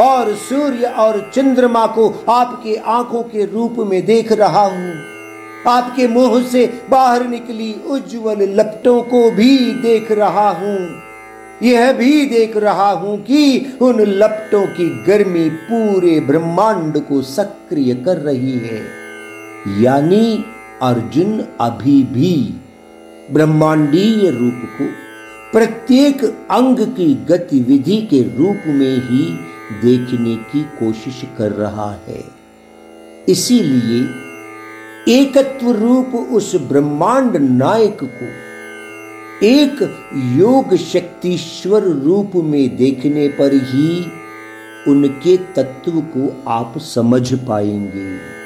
और 0.00 0.34
सूर्य 0.34 0.84
और 0.84 1.30
चंद्रमा 1.34 1.86
को 1.86 2.24
आपके 2.28 2.76
आँखों 2.76 3.22
के 3.22 3.44
रूप 3.44 3.76
में 3.78 4.06
देख 4.06 4.32
रहा 4.32 4.64
हूँ। 4.66 4.94
आपके 5.68 6.08
मुँह 6.08 6.42
से 6.42 6.80
बाहर 6.90 7.26
निकली 7.26 7.72
उज्जवल 7.86 8.42
लपटों 8.42 9.02
को 9.02 9.30
भी 9.30 9.72
देख 9.72 10.12
रहा 10.12 10.50
हूँ। 10.50 11.02
यह 11.62 11.92
भी 11.92 12.26
देख 12.26 12.56
रहा 12.56 12.90
हूँ 12.90 13.18
कि 13.18 13.72
उन 13.82 14.00
लपटों 14.00 14.66
की 14.66 15.04
गर्मी 15.04 15.48
पूरे 15.50 16.20
ब्रह्मांड 16.20 16.98
को 16.98 17.22
सक्रिय 17.22 17.94
कर 17.94 18.16
रही 18.16 18.58
है। 18.58 18.82
यानी 19.82 20.44
अर्जुन 20.82 21.44
अभी 21.60 22.02
भी 22.02 22.54
ब्रह्मांडीय 23.32 24.30
रूप 24.30 24.62
को 24.78 24.84
प्रत्येक 25.52 26.24
अंग 26.50 26.78
की 26.78 27.14
गतिविधि 27.14 27.96
के 27.96 28.22
रूप 28.22 28.62
में 28.66 28.96
ही 28.96 29.22
देखने 29.82 30.36
की 30.36 30.62
कोशिश 30.62 31.22
कर 31.38 31.52
रहा 31.52 31.90
है। 32.08 32.24
इसीलिए 33.28 34.00
एकत्व 35.08 35.70
रूप 35.70 36.14
उस 36.32 36.54
ब्रह्मांड 36.56 37.36
नायक 37.36 37.98
को 38.04 38.50
एक 39.46 39.82
योग 40.38 40.76
शक्तिश्वर 40.76 41.82
रूप 41.82 42.32
में 42.36 42.76
देखने 42.76 43.28
पर 43.28 43.54
ही 43.54 44.12
उनके 44.92 45.36
तत्व 45.36 46.00
को 46.00 46.44
आप 46.48 46.78
समझ 46.78 47.34
पाएँगे। 47.34 48.39